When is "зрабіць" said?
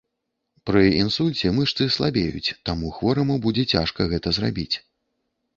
4.39-4.75